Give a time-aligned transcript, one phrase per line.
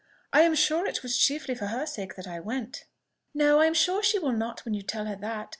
[0.33, 2.85] I am sure it was chiefly for her sake that I went."
[3.35, 5.49] "No, I am sure she will not when you tell her that.